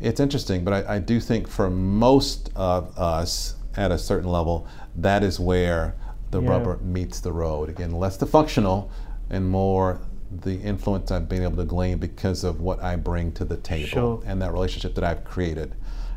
[0.00, 0.64] it's interesting.
[0.64, 5.38] But I, I do think for most of us at a certain level, that is
[5.40, 5.94] where
[6.30, 6.50] the Yeah.
[6.50, 7.68] rubber meets the road.
[7.68, 8.90] Again, less the functional
[9.30, 10.00] and more
[10.42, 13.88] the influence I've been able to glean because of what I bring to the table
[13.88, 14.22] Sure.
[14.26, 15.74] and that relationship that I've created.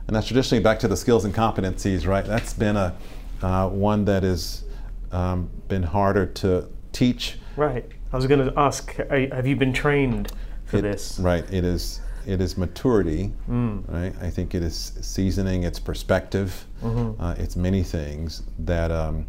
[0.07, 2.25] And that's traditionally back to the skills and competencies, right?
[2.25, 2.93] That's been a
[3.41, 4.63] uh, one that has
[5.11, 7.37] um, been harder to teach.
[7.55, 7.85] Right.
[8.11, 10.31] I was going to ask, have you been trained
[10.65, 11.19] for It- this?
[11.19, 11.45] Right.
[11.51, 12.01] It is.
[12.27, 13.33] It is maturity.
[13.49, 13.83] Mm.
[13.91, 14.13] Right.
[14.21, 15.63] I think it is seasoning.
[15.63, 16.65] It's perspective.
[16.83, 17.19] Mm-hmm.
[17.19, 19.25] Uh, it's many things that um,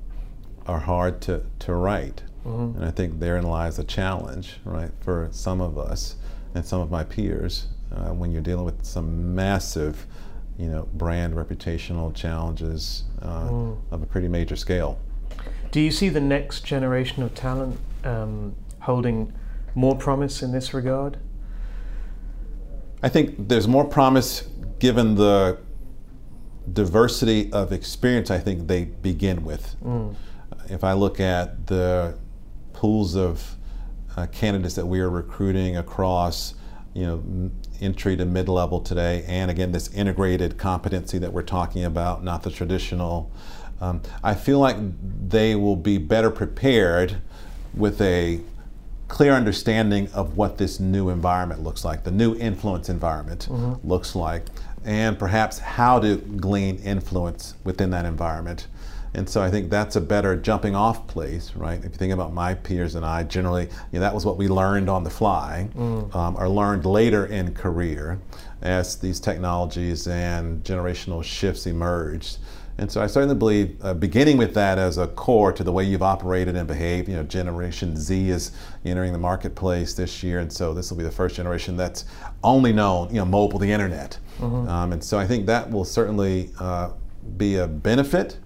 [0.66, 2.22] are hard to to write.
[2.44, 2.76] Mm-hmm.
[2.76, 6.16] And I think therein lies a challenge, right, for some of us
[6.54, 10.06] and some of my peers uh, when you're dealing with some massive,
[10.58, 13.76] you know, brand reputational challenges uh, Mm.
[13.90, 14.98] of a pretty major scale.
[15.72, 19.32] Do you see the next generation of talent um, holding
[19.74, 21.16] more promise in this regard?
[23.02, 24.46] I think there's more promise
[24.78, 25.58] given the
[26.70, 29.74] diversity of experience I think they begin with.
[29.82, 30.14] Mm.
[30.68, 32.18] If I look at the
[32.74, 33.56] pools of
[34.14, 36.54] uh, candidates that we are recruiting across,
[36.92, 37.50] you know,
[37.80, 42.50] entry to mid-level today, and again this integrated competency that we're talking about, not the
[42.50, 43.32] traditional.
[43.82, 44.76] Um, I feel like
[45.28, 47.16] they will be better prepared
[47.74, 48.40] with a
[49.08, 53.86] clear understanding of what this new environment looks like, the new influence environment mm-hmm.
[53.86, 54.46] looks like,
[54.84, 58.68] and perhaps how to glean influence within that environment.
[59.14, 61.78] And so I think that's a better jumping off place, right?
[61.78, 64.46] If you think about my peers and I, generally, you know, that was what we
[64.48, 66.14] learned on the fly mm.
[66.14, 68.20] um, or learned later in career
[68.62, 72.38] as these technologies and generational shifts emerged.
[72.78, 75.84] And so I certainly believe, uh, beginning with that as a core to the way
[75.84, 78.52] you've operated and behaved, you know, Generation Z is
[78.84, 82.06] entering the marketplace this year, and so this will be the first generation that's
[82.42, 84.18] only known, you know, mobile, the internet.
[84.38, 84.68] Mm-hmm.
[84.68, 86.90] Um, and so I think that will certainly uh,
[87.36, 88.38] be a benefit.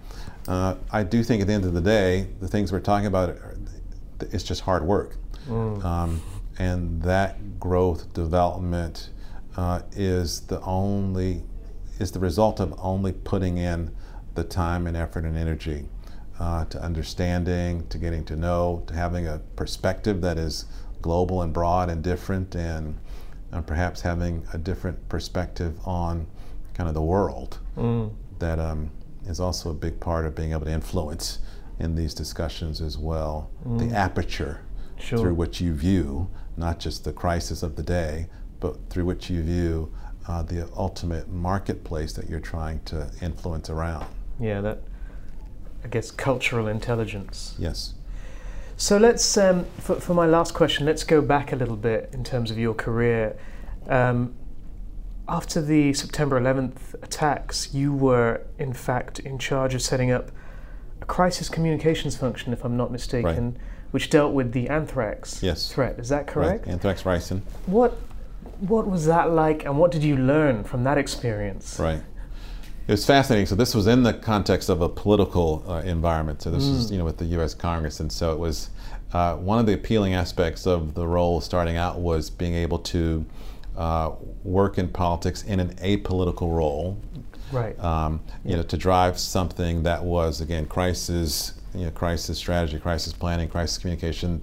[0.47, 3.29] Uh, I do think at the end of the day, the things we're talking about,
[3.29, 3.57] are,
[4.19, 5.15] it's just hard work.
[5.47, 5.83] Mm.
[5.83, 6.21] Um,
[6.59, 9.09] and that growth, development
[9.55, 11.43] uh, is the only,
[11.99, 13.95] is the result of only putting in
[14.37, 15.89] the time and effort and energy
[16.39, 20.65] uh, to understanding, to getting to know, to having a perspective that is
[21.01, 22.97] global and broad and different, and,
[23.51, 26.27] and perhaps having a different perspective on
[26.75, 28.13] kind of the world mm.
[28.37, 28.91] that um,
[29.25, 31.39] is also a big part of being able to influence
[31.79, 33.49] in these discussions as well.
[33.67, 33.89] Mm.
[33.89, 34.61] The aperture
[34.99, 35.17] sure.
[35.17, 38.27] through which you view not just the crisis of the day,
[38.59, 39.91] but through which you view
[40.27, 44.05] uh, the ultimate marketplace that you're trying to influence around.
[44.39, 44.79] Yeah, that,
[45.83, 47.55] I guess, cultural intelligence.
[47.57, 47.93] Yes.
[48.75, 52.23] So let's, um, for, for my last question, let's go back a little bit in
[52.23, 53.35] terms of your career.
[53.87, 54.35] Um,
[55.27, 60.31] after the September 11th attacks, you were in fact in charge of setting up
[61.01, 63.61] a crisis communications function, if I'm not mistaken, right.
[63.91, 65.71] which dealt with the anthrax yes.
[65.71, 65.99] threat.
[65.99, 66.65] Is that correct?
[66.65, 66.73] Right.
[66.73, 67.41] Anthrax ricin.
[67.65, 67.97] What
[68.59, 71.77] what was that like, and what did you learn from that experience?
[71.79, 72.01] Right.
[72.87, 73.47] It was fascinating.
[73.47, 76.41] So this was in the context of a political uh, environment.
[76.41, 76.71] So this mm.
[76.71, 77.53] was, you know, with the U.S.
[77.53, 78.69] Congress, and so it was
[79.13, 83.25] uh, one of the appealing aspects of the role starting out was being able to
[83.77, 84.11] uh,
[84.43, 86.97] work in politics in an apolitical role.
[87.51, 87.77] Right.
[87.81, 88.57] Um, you yeah.
[88.57, 93.77] know, to drive something that was again crisis, you know, crisis strategy, crisis planning, crisis
[93.77, 94.41] communication.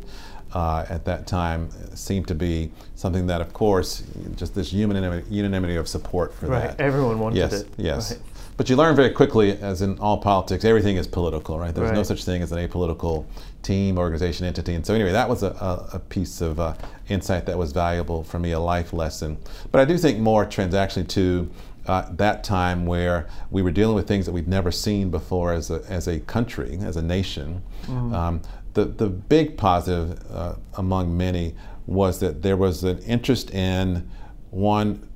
[0.53, 4.05] Uh, at that time seemed to be something that, of course,
[4.37, 6.69] just this unanimity, unanimity of support for right.
[6.69, 6.81] that.
[6.81, 7.69] Everyone wanted yes, it.
[7.77, 8.13] Yes.
[8.13, 8.21] Right.
[8.57, 11.75] But you learn very quickly, as in all politics, everything is political, right?
[11.75, 11.97] There's right.
[11.97, 13.27] no such thing as an apolitical
[13.63, 14.75] team, organization, entity.
[14.75, 16.75] And so, anyway, that was a, a, piece of uh,
[17.09, 19.39] insight that was valuable for me, a life lesson.
[19.73, 21.51] But I do think more transactionally to
[21.87, 25.71] uh, that time where we were dealing with things that we'd never seen before as
[25.71, 27.63] a, as a country, as a nation.
[27.87, 28.15] Mm-hmm.
[28.15, 28.43] Um,
[28.75, 31.55] the, the big positive uh, among many
[31.87, 34.09] was that there was an interest in
[34.51, 35.09] one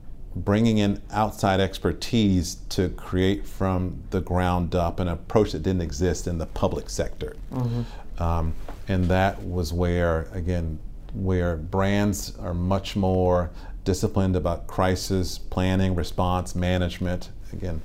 [0.45, 6.26] bringing in outside expertise to create from the ground up an approach that didn't exist
[6.26, 7.36] in the public sector.
[7.53, 8.22] Mm-hmm.
[8.22, 8.55] Um,
[8.89, 10.78] and that was where, again,
[11.14, 13.51] where brands are much more
[13.84, 17.30] disciplined about crisis planning, response, management.
[17.53, 17.80] Again,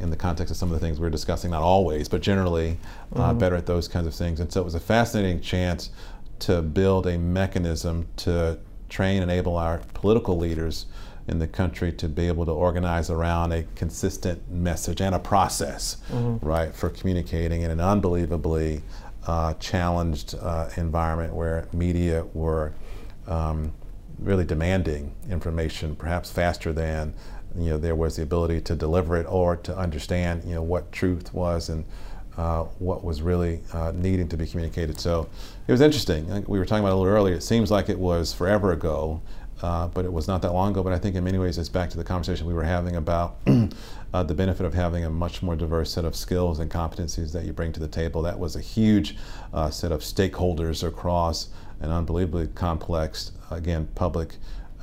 [0.00, 2.78] in the context of some of the things we are discussing, not always, but generally
[3.14, 3.38] uh, mm-hmm.
[3.38, 4.40] better at those kinds of things.
[4.40, 5.90] And so it was a fascinating chance
[6.40, 10.86] to build a mechanism to train, and enable our political leaders
[11.28, 15.98] in the country to be able to organize around a consistent message and a process,
[16.10, 16.44] mm-hmm.
[16.44, 18.82] right, for communicating in an unbelievably
[19.26, 22.72] uh, challenged uh, environment where media were
[23.26, 23.72] um,
[24.18, 27.14] really demanding information, perhaps faster than
[27.56, 30.90] you know there was the ability to deliver it or to understand you know what
[30.92, 31.84] truth was and
[32.36, 35.00] uh, what was really uh, needing to be communicated.
[35.00, 35.28] So
[35.66, 36.44] it was interesting.
[36.46, 37.34] We were talking about a little earlier.
[37.34, 39.20] It seems like it was forever ago,
[39.62, 40.82] uh, but it was not that long ago.
[40.82, 43.38] But I think in many ways it's back to the conversation we were having about
[44.14, 47.44] uh, the benefit of having a much more diverse set of skills and competencies that
[47.44, 48.22] you bring to the table.
[48.22, 49.16] That was a huge
[49.52, 51.48] uh, set of stakeholders across
[51.80, 54.34] an unbelievably complex, again, public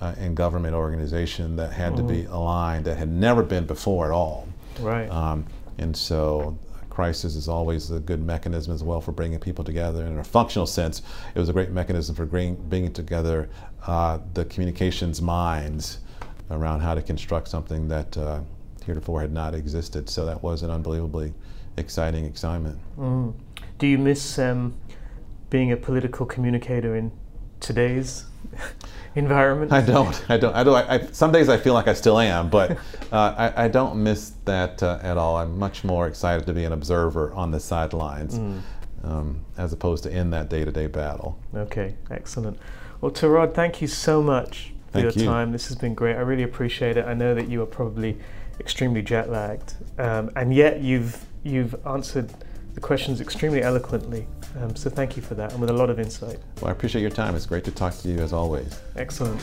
[0.01, 2.07] uh, and government organization that had mm-hmm.
[2.07, 2.34] to be mm-hmm.
[2.34, 4.47] aligned that had never been before at all.
[4.80, 5.09] Right.
[5.09, 5.45] Um,
[5.78, 6.57] and so
[6.96, 10.06] crisis is always a good mechanism as well for bringing people together.
[10.06, 11.02] In a functional sense,
[11.36, 13.50] it was a great mechanism for bringing together
[13.86, 16.00] uh, the communications minds
[16.52, 18.39] around how to construct something that uh,
[18.86, 20.10] heretofore had not existed.
[20.10, 21.34] So that was an unbelievably
[21.76, 22.80] exciting excitement.
[22.98, 23.34] Mm.
[23.78, 24.74] Do you miss um,
[25.50, 27.12] being a political communicator in
[27.60, 28.24] today's
[29.16, 29.72] environment?
[29.72, 30.26] I don't.
[30.30, 30.56] I don't.
[30.56, 30.74] I do.
[30.74, 32.72] I, I, some days I feel like I still am, but
[33.12, 35.38] uh, I, I, don't miss that uh, at all.
[35.38, 38.39] I'm much more excited to be an observer on the sidelines.
[38.39, 38.62] Mm.
[39.04, 41.38] um, as opposed to in that day-to-day battle.
[41.54, 42.58] Okay, excellent.
[43.02, 45.30] Well, Torod, thank you so much for Thank your you.
[45.30, 45.52] time.
[45.52, 46.16] This has been great.
[46.16, 47.06] I really appreciate it.
[47.06, 48.18] I know that you are probably
[48.60, 52.32] extremely jet lagged, um, and yet you've you've answered
[52.74, 54.28] the questions extremely eloquently.
[54.58, 56.39] Um, so thank you for that, and with a lot of insight.
[56.62, 57.36] Well, I appreciate your time.
[57.36, 58.80] It's great to talk to you as always.
[58.95, 59.41] Excellent.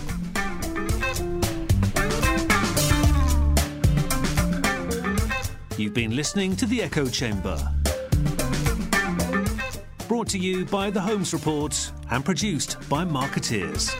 [5.78, 7.58] You've been listening to The Echo Chamber.
[10.06, 13.90] Brought to you by The Holmes Report and produced by Markettiers.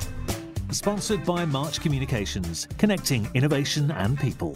[0.71, 4.55] Sponsored by March Communications, connecting innovation and people.